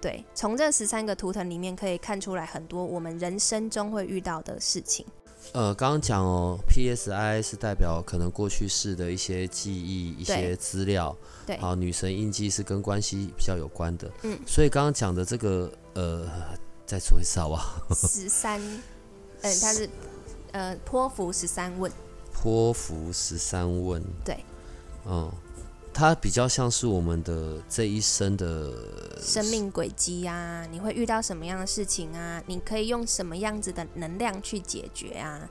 [0.00, 5.06] 对，从这十三个图腾里面可以看出来很多我们人生中会遇到的事情。
[5.52, 11.16] 呃，刚刚讲哦，PSI 是代表可能过去式的一些记忆、一些资料。
[11.44, 11.56] 对。
[11.58, 14.10] 好，女神印记是跟关系比较有关的。
[14.22, 14.38] 嗯。
[14.46, 16.26] 所以刚刚讲的这个，呃，
[16.86, 17.82] 再说一次好不好？
[17.94, 19.90] 十三，嗯，它是
[20.52, 21.90] 呃泼妇十三问。
[22.32, 24.02] 泼妇十三问。
[24.24, 24.44] 对。
[25.06, 25.32] 嗯。
[25.92, 28.72] 它比较像是我们的这一生的
[29.20, 32.42] 生命轨迹啊，你会遇到什么样的事情啊？
[32.46, 35.48] 你可以用什么样子的能量去解决啊？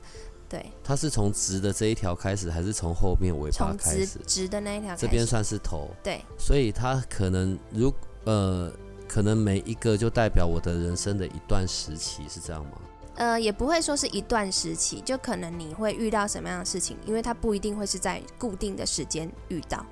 [0.48, 4.18] 对，它是从直的这一条开始，还是从后面尾巴开始？
[4.26, 5.88] 直的那一条，这边算是头。
[6.02, 8.72] 对，所以它可能如呃，
[9.06, 12.72] 可能每一个就代表我的人生的一段时期，是这样吗？
[13.14, 19.86] 呃，也不会说是一段时期，就可能你会遇到什么样的事情，因为它不一定会是在固定的时间遇到。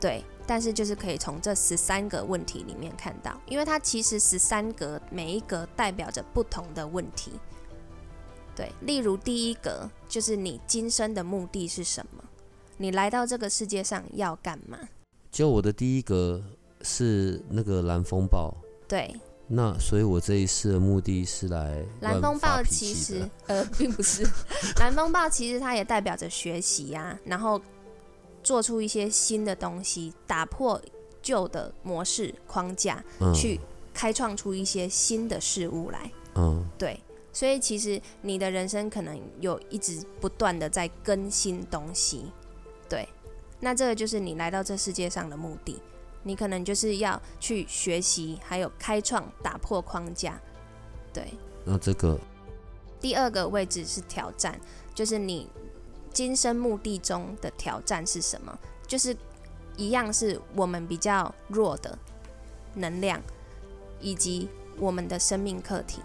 [0.00, 7.32] 对，但是就是可以从这十三个问题里面看到，因为它其实十三格每一格代表着不同的问题。
[8.56, 12.24] 对，例如第一格就是你今生的目的是什么？
[12.78, 14.78] 你来到这个世界上要干嘛？
[15.30, 16.42] 就我的第一格
[16.80, 18.54] 是那个蓝风暴。
[18.88, 19.14] 对。
[19.46, 24.26] 那所以，我这一世的目的是来蓝风暴，其实呃，并不是
[24.78, 27.60] 蓝风暴，其实它也代表着学习呀，然后。
[28.42, 30.80] 做出一些新的东西，打破
[31.20, 33.60] 旧的模式框架，去
[33.92, 36.10] 开创出一些新的事物来。
[36.34, 36.98] 嗯，对，
[37.32, 42.32] 所以其实你的人生可能有一直不断的在更新东西。
[42.88, 43.08] 对，
[43.60, 45.80] 那这个就是你来到这世界上的目的。
[46.22, 50.40] 你可能就是要去学习，还有开创、打破框架。
[51.12, 51.24] 对。
[51.64, 52.18] 那这个
[53.00, 54.58] 第二个位置是挑战，
[54.94, 55.48] 就是你。
[56.12, 58.58] 今生目的中的挑战是什么？
[58.86, 59.16] 就是
[59.76, 61.96] 一样是我们比较弱的
[62.74, 63.20] 能量，
[64.00, 66.00] 以及我们的生命课题。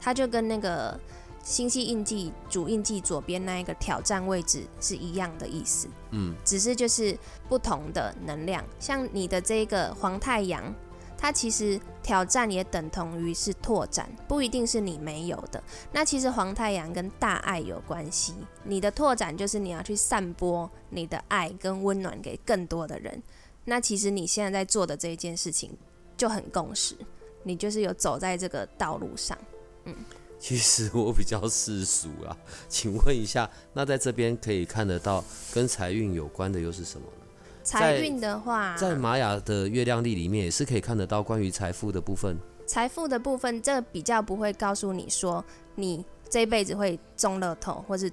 [0.00, 0.98] 它就跟那个
[1.42, 5.88] 星系印记主印记左边那一个挑战位置是一样的意思。
[6.10, 8.64] 嗯，只是就是不同的能量。
[8.78, 10.74] 像你的这个黄太阳。
[11.18, 15.62] 它其实挑战也等同于是拓展，不一定是你没有的。
[15.92, 23.22] 那其实黄太阳跟大爱有关系，你的拓展就是你要去散播你的爱跟温暖给更多的人。
[23.64, 25.76] 那其实你现在在做的这一件事情
[26.16, 26.94] 就很共识，
[27.42, 29.36] 你就是有走在这个道路上。
[29.84, 29.94] 嗯，
[30.38, 32.36] 其实我比较世俗啊，
[32.68, 37.25] 请问一下，那在这边可以看得到跟财运有关的又是什么呢？
[37.66, 42.38] 财运的话，在玛雅的月亮历里面也是可以看得到关于财富的部分。
[42.64, 48.08] 财富的部分，这比较不会告诉你说你这辈子会中乐透，或是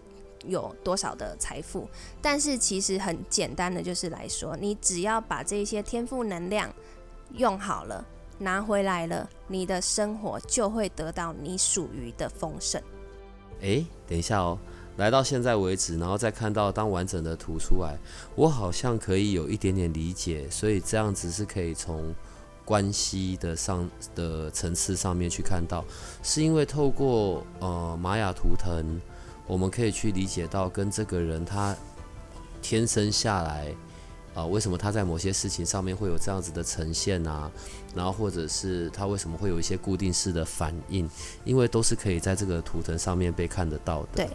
[0.46, 1.88] 有多少的财富。
[2.20, 6.74] 但是其实很简单的，就是来说，你只要把这些天赋能量
[7.36, 8.04] 用好了，
[8.40, 12.82] 拿回来了，你的生活就会得到你属于的丰盛。
[13.62, 14.58] 哎，等一下哦。
[14.98, 17.98] 来到现在为止，然后再看到当完整的图出来，
[18.36, 22.14] 我好像可以有一点点理解，所以这样子是可以从
[22.64, 25.84] 关系的上的层次上面去看到，
[26.22, 29.02] 是因为透过呃玛雅图腾，
[29.48, 31.76] 我们可以去理解到跟这个人他
[32.62, 33.76] 天生下来
[34.36, 37.52] 啊，为什么他在某些事情上面会有这样子的呈现啊，
[37.96, 41.10] 然后或者是他为什么会有一些固定式的反应，
[41.44, 44.08] 因为都是可以在这个图腾上面被看得到的。
[44.16, 44.30] 对。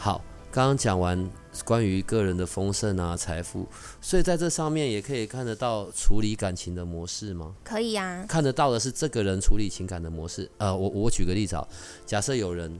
[0.00, 1.28] 好，刚刚讲完
[1.64, 3.66] 关于个人的丰盛啊、财富，
[4.00, 7.52] 所以在这上面也可以看得到处理感情的模式吗？
[7.64, 10.48] 可以呀，看得到的是这个人处理情感的模式。
[10.58, 11.66] 呃，我我举个例子啊，
[12.06, 12.78] 假设有人，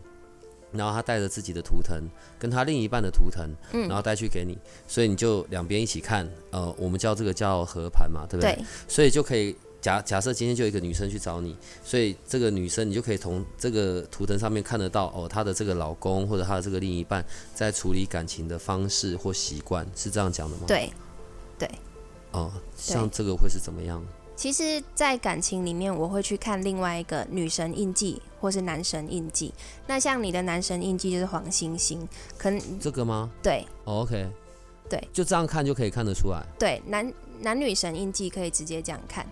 [0.70, 2.00] 然后他带着自己的图腾，
[2.38, 8.54] 跟他另一半的图腾，嗯，然后带去给你，所以你就两边一起看，呃，我们叫这个叫合盘嘛，对不对？
[8.54, 9.56] 对，所以就可以。
[9.80, 20.64] 假假设今天就一个女生去找你，所以这个女生你就可以从这个图腾上面看得到哦，她的这个老公或者她的这个另一半在处理感情的方式或习惯，是这样讲的吗？
[20.66, 20.92] 对，
[21.58, 21.70] 对，
[22.32, 24.04] 哦，像这个会是怎么样？
[24.34, 29.52] 其实，在感情里面，我会去看另外一个女神印记或是男神印记。
[29.88, 33.28] 那像你的男神印记就是黄星星，可能这个吗？
[33.42, 34.28] 对，OK，
[34.88, 36.40] 对，就这样看就可以看得出来。
[36.56, 39.26] 对，男男女神印记可以直接这样看。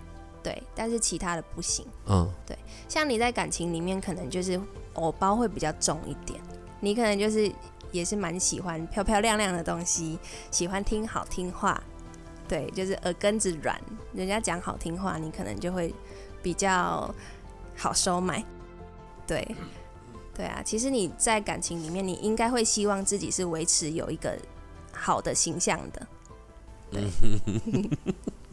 [0.46, 1.85] 对，但是其他的不行。
[2.06, 2.56] 嗯，对，
[2.88, 4.61] 像你在感情里面，可能就是
[4.92, 6.40] 偶包会比较重一点。
[6.78, 7.50] 你可能就是
[7.90, 10.16] 也是蛮喜欢漂漂亮亮的东西，
[10.52, 11.82] 喜欢听好听话。
[12.46, 13.76] 对，就是耳根子软，
[14.12, 15.92] 人家讲好听话，你可能就会
[16.44, 17.12] 比较
[17.76, 18.44] 好收买。
[19.26, 19.44] 对，
[20.32, 24.38] 对啊，其实你在感情里面，你应该会希望自己是维持有一个
[24.92, 26.06] 好的形象的。
[26.92, 27.02] 对。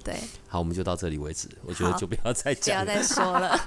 [0.03, 0.15] 对，
[0.47, 1.47] 好，我们就到这里为止。
[1.65, 3.57] 我觉得就不要再讲，不要再说了。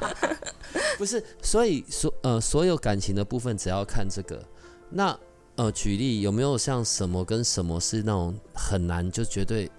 [0.99, 4.43] 不是，所以所呃，所有感情的部分，只要看这个，
[4.91, 5.19] 那
[5.57, 9.71] 呃，举例有没有像什么跟什么是那种很难就绝对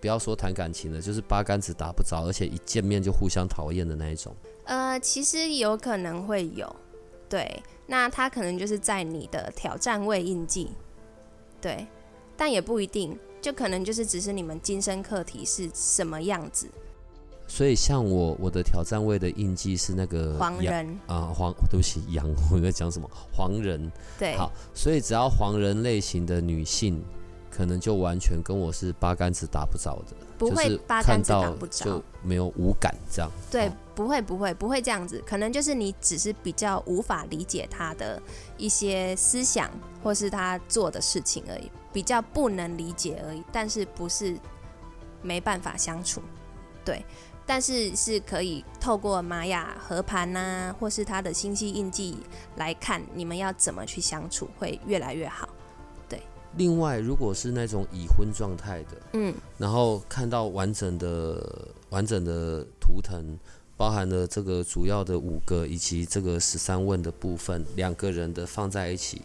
[0.00, 4.32] 不要说谈感情的，就是八竿子打不着，而且一见面就互相讨厌的那一种？
[4.64, 6.76] 呃，其实有可能会有，
[7.28, 10.70] 对，那他可能就是在你的挑战位印记，
[11.60, 11.86] 对，
[12.36, 16.66] 但也不一定，就可能就是只是你们今生课题是什么样子。
[17.50, 23.08] 所以像我我的挑战位的印记是那个黄人啊，黄对不起，羊 我在讲什么？
[23.32, 27.02] 黄人对，好，所以只要黄人类型的女性，
[27.50, 33.30] 可能就完全跟我是八竿子打不着的，不会八竿子打不着，就没有无感这样。
[33.50, 38.20] 对，不会不会不会这样子，可能就是你只是比较无法理解他的
[38.58, 39.70] 一些思想
[40.02, 44.38] 或是他做的事情而已，比较不能理解而已，但是不是
[45.20, 46.22] 没办法相处，
[46.84, 47.04] 对。
[47.44, 52.16] 但是是可以透过玛雅合盘呐，或是他的星系印记
[52.54, 55.48] 来看，你们要怎么去相处会越来越好。
[56.08, 56.22] 对。
[56.56, 63.36] 另外，如果是那种已婚状态的，嗯，然后看到完整的完整的图腾，
[63.76, 69.22] 包含了这个主要的五个以及这个十三问的部分，两个人的放在一起，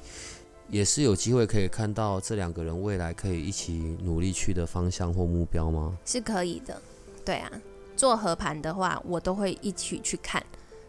[0.74, 5.96] 也是有机会可以看到这两个人未来可以一起努力去的方向或目标吗？
[6.04, 6.82] 是可以的，
[7.24, 7.52] 对啊。
[7.96, 10.44] 做合盘的话，我都会一起去看，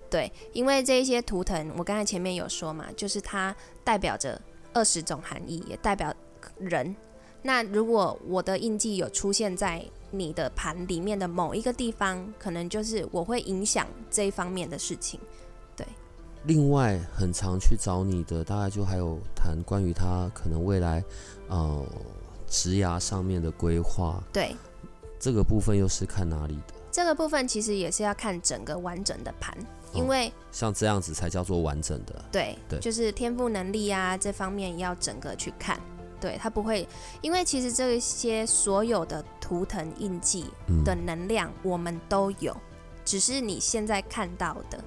[0.08, 4.40] 对，因为这一些图腾，我刚才前面有说嘛，就是它代表着
[4.72, 6.14] 二十种含义，也代表
[6.58, 6.96] 人。
[7.42, 15.20] 那如果我的印记有出现在你的盘里面的某一个地方，可能就是我会影响这一方面的事情，
[16.46, 21.02] 另外，很常去找你的，大概就还有谈关于他可能未来，
[21.48, 21.85] 呃，
[22.46, 24.54] 职涯上面的规划，对，
[25.18, 26.74] 这个部分又是看哪里的？
[26.90, 29.57] 这个部分其实也是要看整个完整的盘，
[29.92, 32.24] 因为像这样子才叫做完整的。
[32.30, 35.80] 对对，就是天赋能力啊这方面要整个去看。
[36.20, 36.87] 对，他不会，
[37.20, 40.46] 因为其实这些所有的图腾印记
[40.85, 42.57] 的能量我们都有，
[43.04, 44.83] 只是你现在看到的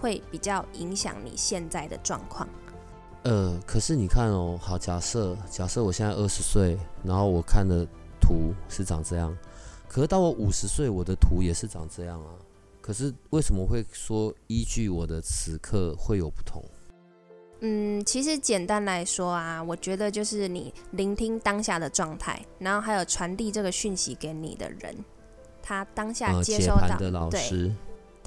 [0.00, 2.48] 会比较影响你现在的状况。
[3.24, 7.86] 呃，可是你看哦，好，假设假设我现在二十岁，然后我看的
[8.20, 9.36] 图是长这样。
[9.88, 12.32] 可是到我五十岁，我的图也是长这样啊。
[12.80, 16.64] 可是为什么会说依据我的此刻会有不同？
[17.60, 24.94] 嗯，其实简单来说啊，我觉得就是你聆听当下的状态，然后还有传递这个讯息给你的人，
[25.60, 27.74] 他当下接收到的老师，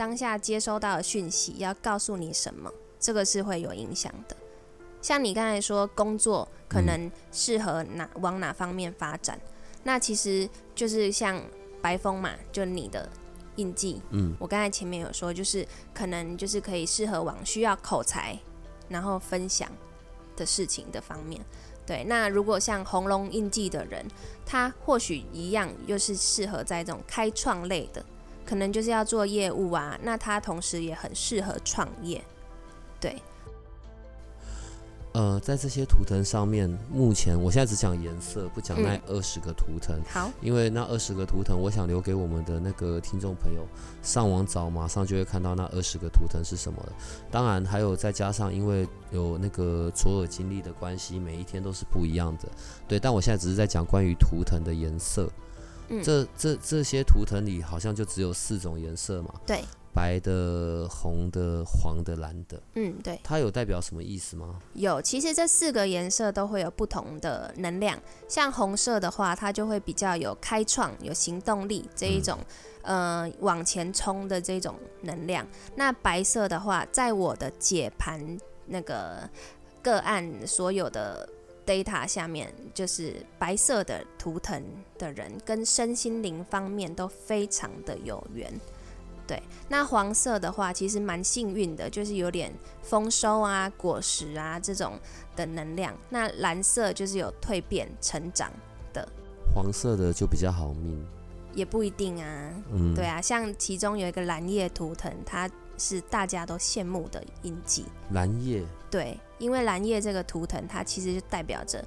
[0.02, 4.36] 当下接收到的讯息要告诉你什么，这个是会有影响的。
[5.00, 9.40] 像你刚才说工作可能适合哪往哪方面发展。
[9.84, 11.40] 那其实就是像
[11.84, 13.08] 白风嘛，就你的
[13.58, 14.02] 印记。
[14.10, 18.36] 嗯，我刚才前面有说，就是可能就是可以适合往需要口才，
[18.90, 19.70] 然后分享
[20.36, 21.40] 的事情的方面。
[21.86, 24.04] 对，那如果像红龙印记的人，
[24.48, 28.04] 他或许一样又是适合在这种开创类的，
[28.52, 29.98] 可能就是要做业务啊。
[30.04, 32.22] 那他同时也很适合创业，
[33.00, 33.16] 对。
[35.14, 39.98] 呃，在这些图腾上面，目前我现在只讲颜色，不讲那二十个图腾。
[40.06, 43.66] 好，因为那二十个图腾，我想留给我们的那个听众朋友
[44.02, 46.94] 上网找，马上就会看到那二十个图腾是什么了。
[47.30, 52.50] 当然，还有再加上，因为有那个左耳经历的关系，每一天都是不一样的。
[52.86, 55.30] 对，但我现在只是在讲关于图腾的颜色。
[55.92, 59.34] 嗯，这这这些图腾里好像就只有四种颜色嘛？
[59.46, 59.64] 对。
[59.94, 64.58] 白的、红的、黄的、蓝的，嗯，对，它有代表什么意思吗？
[64.72, 68.00] 有，其实这四个颜色都会有不同的能量。
[68.26, 72.40] 像红色的话，它就会比较有开创、有行动力这一种，
[72.84, 75.46] 呃，往前冲的这种能量。
[75.76, 79.30] 那白色的话，在我的解盘那个
[79.84, 81.28] 个案所有的
[81.66, 84.64] data 下面，就是白色的图腾
[84.98, 88.52] 的人跟身心灵方面都非常的有缘。
[89.28, 95.00] 对，那黄色的话其实蛮幸运的，就是有点丰收啊、果实啊这种
[95.38, 95.96] 的能量。
[96.10, 98.52] 那蓝色就是有蜕变、成长
[98.92, 99.08] 的。
[99.56, 101.06] 黄色的就比较好命，
[101.54, 102.54] 也不一定啊。
[102.74, 107.86] 嗯，对啊，像其中有一个蓝叶图腾，它是大家都羡慕的印记。
[108.12, 108.64] 蓝叶。
[108.90, 111.84] 对，因为蓝叶这个图腾，它其实就代表着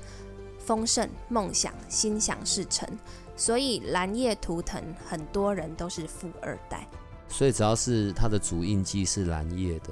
[0.58, 2.88] 丰盛、梦想、心想事成，
[3.36, 6.88] 所以蓝叶图腾很多人都是富二代。
[7.28, 9.90] 所以只要是他的主印记是蓝叶的，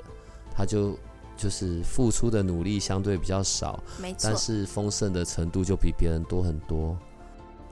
[0.54, 0.96] 他就
[1.36, 6.96] 就是付出的努力相对比较少，没错，但是丰盛的程度就比别人多很多。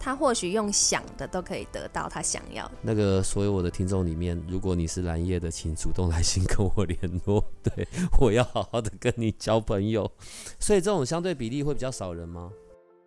[0.00, 2.68] 他或许用想的都可以得到他想要。
[2.80, 7.44] 那个所有我的听众里面，如果你是蓝叶的，请主动来信跟我联络。
[7.62, 7.86] 对
[8.18, 10.10] 我要好好的跟你交朋友，
[10.58, 12.50] 所以这种相对比例会比较少人吗？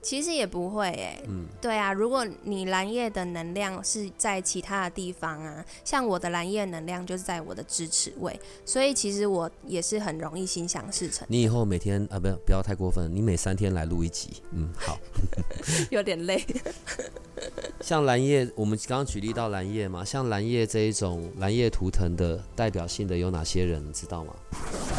[0.03, 11.25] 其实也不会诶，嗯，对啊，如果你蓝叶的能量是在其他的地方啊，像我的蓝叶能量就是在我的支持位，所以其实我也是很容易心想事成。
[11.29, 14.99] 你以后每天啊，不要不要太过分，你每三天来录一集，嗯，好，
[15.89, 16.45] 有点累。
[17.81, 24.33] 像蓝叶，我们刚刚举例到蓝叶嘛，像蓝叶这一种蓝叶图腾的代表性的有哪些人，你知道吗？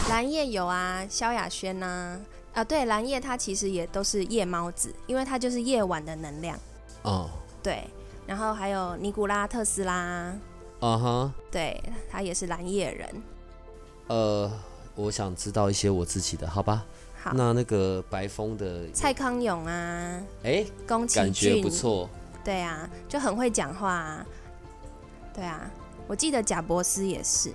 [0.09, 1.86] 蓝叶有啊，萧亚轩呐。
[1.86, 2.20] 啊，
[2.62, 6.57] 对，蓝夜它其实也都是夜猫子，因为它就是夜晚的能量。
[7.02, 7.28] 哦，
[7.62, 7.88] 对，
[8.26, 9.94] 然后还有尼古拉特斯拉，
[10.80, 13.22] 啊哈，对，他也是蓝夜人。
[14.07, 14.52] 呃，
[14.94, 16.84] 我想知道一些我自己的，好吧？
[17.20, 22.09] 好，那那个白风的蔡康永啊，哎，宫崎感觉不错。
[22.44, 23.92] 对啊，就很会讲话。
[23.92, 24.26] 啊。
[25.34, 25.68] 对啊，
[26.07, 27.52] 我记得贾博斯也是。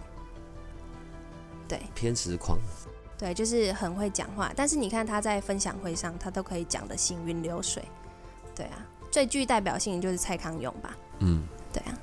[1.67, 2.57] 对，偏执狂。
[3.19, 7.83] 对，就是很会讲话，但是你看他在分享会上，他都可以讲的行云流水。
[8.55, 10.97] 对啊，最具代表性就是蔡康永吧。
[11.19, 11.43] 嗯，
[11.73, 11.99] 对啊。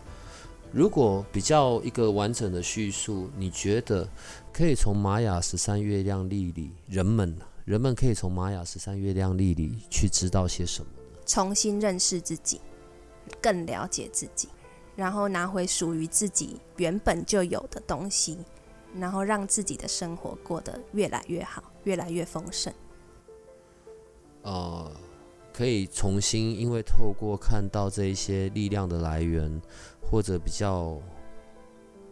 [0.72, 4.06] 如果比较一个完整的叙述，你觉得
[4.52, 11.20] 可以从玛雅十三月亮历里，人们人们可以从玛雅十三月亮历里去知道些什么呢？
[11.24, 12.60] 重新认识自己，
[13.40, 14.50] 更了解自己，
[14.94, 18.36] 然后拿回属于自己原本就有的东西。
[18.98, 22.72] 然后让自己的生活过得越来越好，越来越丰盛。
[24.42, 24.90] 呃，
[25.52, 29.60] 可以重新，因为透过看到这一些力量的来源，
[30.00, 31.00] 或者比较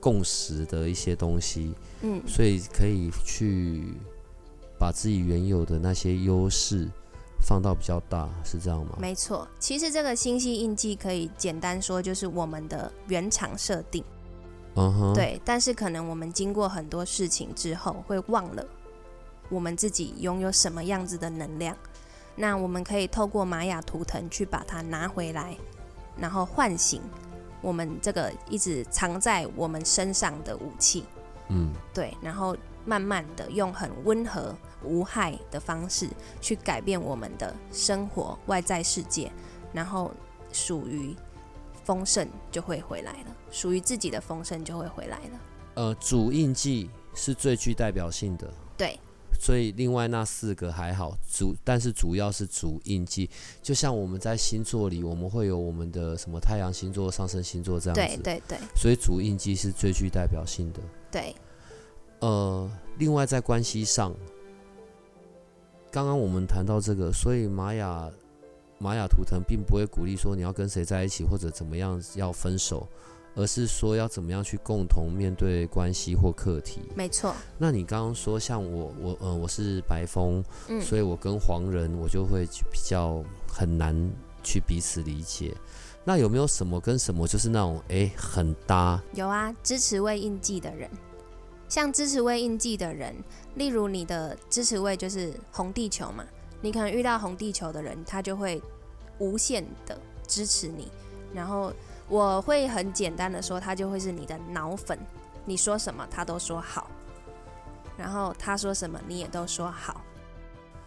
[0.00, 3.94] 共识的一些东西，嗯，所以可以去
[4.78, 6.88] 把自己原有的那些优势
[7.40, 8.96] 放到比较大，是这样吗？
[8.98, 14.04] 没错，其实这个星系印记可以简单说，就是我们的原厂设定。
[15.14, 18.66] 对，但是可能我们经过很多事情之后，会忘了
[19.48, 21.76] 我们自己拥有什么样子的能量。
[22.34, 25.56] 那我们可以透过玛雅图腾去把它拿回来，
[26.18, 27.00] 然后唤醒
[27.60, 31.04] 我们这个一直藏在我们身上的武器。
[31.50, 34.52] 嗯，对，然后慢慢的用很温和、
[34.82, 36.08] 无害的方式
[36.40, 39.30] 去改变我们的生活、外在世界，
[39.72, 40.12] 然后
[40.52, 41.14] 属于。
[41.84, 45.40] 丰盛就会回来了，属于自己的丰盛就会回来了。
[45.74, 48.98] 呃，主印记是最具代表性的，对。
[49.38, 53.28] 所以另外那四个还好，主但是主要是主印记。
[53.60, 58.58] 就像我们在星座里，我们会有我们的什么太阳星座、上升星座这样子，对对对。
[58.76, 60.80] 所以主印记是最具代表性的，
[61.10, 61.34] 对。
[62.20, 64.14] 呃，另外在关系上，
[65.90, 68.10] 刚刚我们谈到这个，所以玛雅。
[68.84, 72.86] 玛雅图腾并不会鼓励说你要跟谁在一起或者怎么样要分手，
[73.34, 76.82] 而是说要怎么样去共同面对关系或课题。
[76.94, 77.34] 没错。
[77.56, 83.96] 那你刚刚说像我我呃我是白风，嗯，所以我跟黄人我就会比较很难
[84.42, 85.56] 去彼此理解。
[86.04, 89.02] 那有没有什么跟什么就是那种哎很搭？
[89.14, 90.90] 有啊，支持位印记的人，
[91.70, 93.16] 像支持位印记的人，
[93.54, 96.22] 例如你的支持位就是红地球嘛。
[96.60, 98.62] 你可能遇到红地球的人，他就会
[99.24, 100.90] 无限的支持你。
[101.32, 101.72] 然后
[102.08, 104.98] 我会很简单的说，他就会是你的脑粉。
[105.46, 106.90] 你说什么，他都说好。
[107.96, 110.00] 然后他说什么，你也都说好。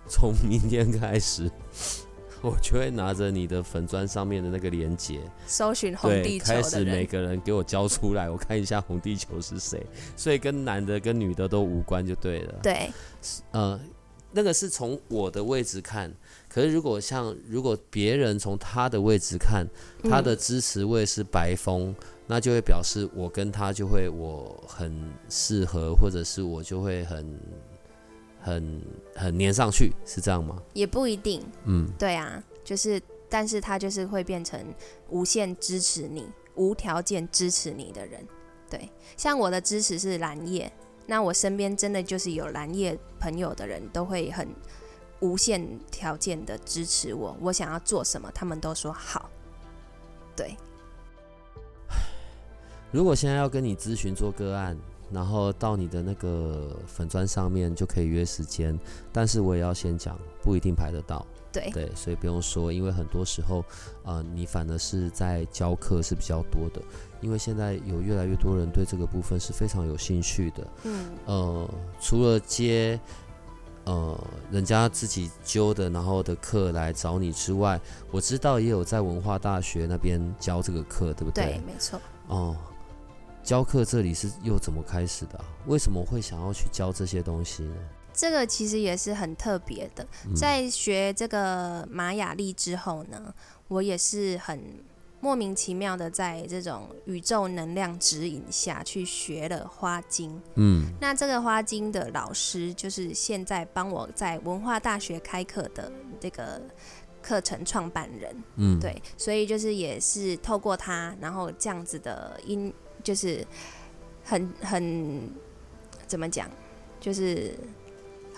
[0.07, 1.51] 从明天开始，
[2.41, 9.85] 我就会拿着你的粉砖上面的那个链接，搜寻红地球开始每个人给我交出来，我看一下红地球是谁。
[10.15, 12.59] 所以跟男的跟女的都无关，就对了。
[12.63, 12.91] 对，
[13.51, 13.79] 呃。
[14.38, 16.13] 那个是从我的位置看，
[16.47, 19.65] 可是如果像如果别人从他的位置看，
[20.03, 21.95] 他的支持位是白风，
[22.27, 27.39] 那就会表示我跟他就会我很适合，或者是我就会很
[28.39, 28.81] 很
[29.15, 30.61] 很粘上去，是这样吗？
[30.73, 34.63] 也不一定，嗯，对啊，就是但是他就是会变成
[35.09, 38.23] 无限支持你、无条件支持你的人，
[38.69, 40.71] 对，像我的支持是蓝叶。
[41.08, 44.47] 那我身边真的就是有蓝叶朋友的人，都会很
[45.22, 47.36] 无限条件的支持我。
[47.41, 49.30] 我想要做什么，他们都说好。
[50.36, 50.55] 对。
[52.91, 54.78] 如果现在要跟你咨询做个案，
[55.10, 58.78] 然后到你的那个粉砖上面就可以约时间，
[59.12, 61.26] 但是我也要先讲，不一定排得到。
[61.49, 63.64] 对对，所以不用说，因为很多时候，
[64.03, 66.82] 呃，你反而是在教课是比较多的。
[67.22, 70.68] 因为现在有越来越多人对这个部分是非常有兴趣的。
[70.84, 72.99] 嗯，呃，除了接
[73.86, 74.18] 呃
[74.51, 77.80] 人家自己揪的，然后的课来找你之外，
[78.11, 81.45] 我知道也有在文化大学那边教这个课，对不对？
[81.45, 81.99] 对，没错。
[82.28, 82.55] 哦，
[83.43, 85.39] 教课这里是又怎么开始的？
[85.68, 87.76] 为什么会想要去教这些东西呢？
[88.13, 90.03] 这个其实也是很特别的，
[90.36, 93.32] 在学这个玛雅历之后呢，
[93.68, 94.59] 我也是很
[95.20, 100.41] 莫名其妙的在这种宇宙能量指引下去学了花精。
[100.55, 106.61] 嗯，那这个花精的老师就是现在帮我在文化大学开课的这个
[107.22, 108.43] 课程创办人。
[108.55, 113.45] 嗯，对，所以就是也是透过他，然后这样子的因就是
[114.24, 115.30] 很很
[116.07, 116.49] 怎么讲，
[116.99, 117.53] 就是。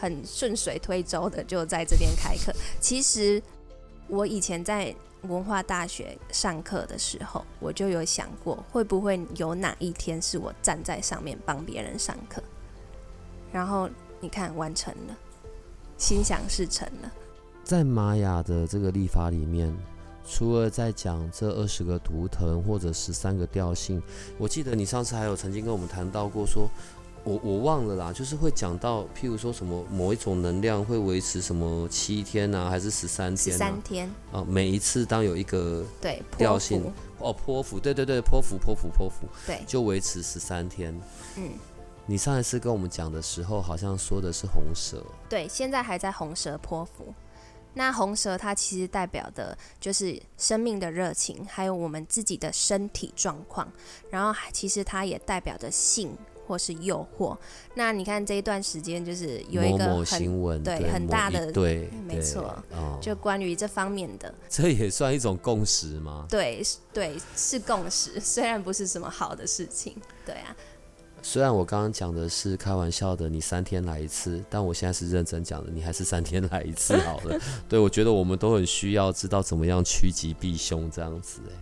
[0.02, 2.54] 很顺水推舟的就在这边开课。
[2.80, 3.44] 其实
[4.08, 12.42] 我以前在文化大学上课的时候，我就有想过，会不会有哪一天是我站在上面帮别人上课。
[13.52, 13.90] 然后
[14.22, 15.18] 你看，完成了，
[15.98, 17.12] 心想事成了。
[17.64, 19.76] 在玛雅的这个历法里面，
[20.26, 24.02] 除了在讲这二十个图腾或者十三个调性，
[24.38, 26.70] 我记得你上次还有曾经跟我们谈到过说。
[27.24, 33.52] 我我忘了啦，就是会讲到，譬如说什么某一种能量会维持什么七天啊，还是十三天？
[33.54, 36.84] 十三天啊，每一次当有一个对调性
[37.20, 40.98] 哦，泼妇，对对对，泼妇泼妇泼妇，对，就维持十三天。
[41.36, 41.52] 嗯，
[42.06, 47.14] 你上一次跟我们讲的时候，好像说的是红蛇，对，现在还在红蛇泼妇。
[47.74, 53.72] 那红蛇它其实代表的就是生命的热情，还有我们自己的身体状况，
[54.10, 56.18] 然后其实它也代表着性。
[56.50, 57.38] 或是诱惑，
[57.76, 62.58] 那你看这一段时间就是有一个很对很大的对，没错，
[63.00, 66.26] 就关于这方面的，这也算一种共识吗？
[66.28, 69.95] 对对，是共识， 虽然不是什么好的事情，
[70.26, 70.56] 对啊。
[71.22, 77.39] 虽然我刚刚讲的是开玩笑的，你三天来一次，但我现在是认真讲的，你还是三天来一次好了。
[77.70, 81.41] 对，我觉得我们都很需要知道怎么样趋吉避凶这样子。
[81.47, 81.54] 哎，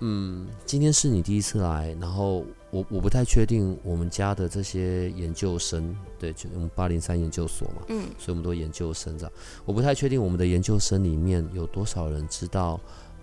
[0.00, 2.42] 嗯，今天是你第一次来，然后。
[2.70, 9.32] 我我不太确定我们家的这些研究生，对，就我们八零三研究所嘛，嗯，所以我们都研究生这样。
[9.64, 12.78] 我不太确定我们的研究生里面有多少人知道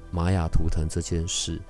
[0.10, 1.62] 玛雅图腾这件事，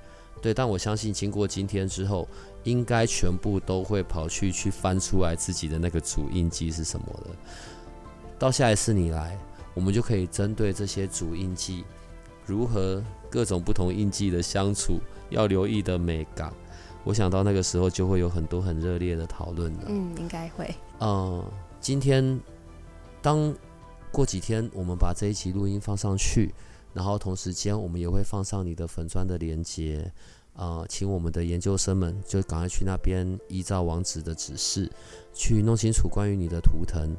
[0.42, 2.26] 对，但我相信经过今天之后，
[2.64, 7.32] 应该全部都会跑去去翻出来自己的那个主印记是什么的。
[8.40, 9.38] 到下一次你来，
[9.74, 11.84] 我们就可以针对这些主印记，
[12.46, 15.00] 如何各种不同印记的相处，
[15.30, 16.54] 要留意的美感。
[17.06, 19.84] 我想到那个时候就会有很多很热烈的讨论了。
[19.88, 20.74] 嗯，应该会。
[21.00, 21.46] 嗯，
[21.80, 22.38] 今天
[23.22, 23.54] 当
[24.12, 26.52] 过几天我们把这一集录音放上去，
[26.94, 30.12] 然后同时间我们也会放上你的粉砖的连接，
[30.56, 34.92] 呃，请我们的研究生们就赶快去那边依照网址的指示
[35.32, 37.16] 去弄清楚关于你的图腾，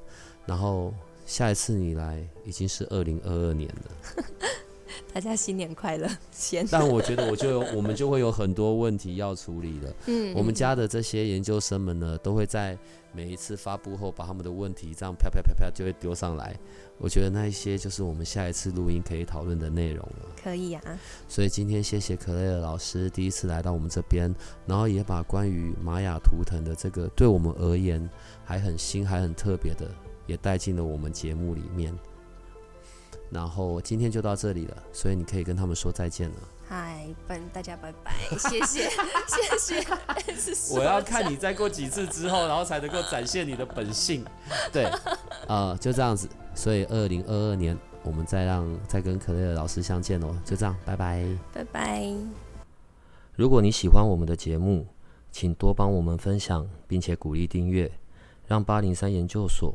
[0.47, 0.93] 然后
[1.27, 4.25] 下一次你来已经是二零二二年了。
[5.13, 6.09] 大家新年快乐！
[6.31, 9.95] 先，但我觉得我就有我们就会有很多问题要处理了。
[10.07, 12.79] 嗯，我们家的这些研究生们呢，都会在
[13.13, 16.55] 每一次发布后，把他们的问题这样啪啪啪啪就会丢上来。
[16.99, 20.27] 我觉得那一些就是我们下一次录音可以讨论的内容了。
[20.43, 20.83] 可以啊。
[21.29, 24.35] 所以今天谢谢可雷尔老师第一次来到我们这边，
[24.67, 28.09] 然后也把关于玛雅图腾的这个对我们而言
[28.45, 29.91] 还很新还很特别的，
[30.27, 31.95] 也带进了我们节目里面。
[33.31, 36.37] 然后今天就到这里了，所以你可以跟他们说再见了。
[36.69, 38.89] 嗨，拜大家拜拜，谢谢
[39.59, 40.75] 谢谢。
[40.75, 44.25] 我要看你再过几次之后，然后才能够展现你的本性。
[44.73, 44.91] 对，
[45.47, 46.29] 呃，就这样子。
[46.55, 50.37] 所以二零二二年，我们再让再跟可乐老师相见哦。
[50.45, 52.13] 就这样，拜拜，拜拜。
[53.35, 54.87] 如果你喜欢我们的节目，
[55.31, 57.91] 请多帮我们分享，并且鼓励订阅，
[58.47, 59.75] 让八零三研究所。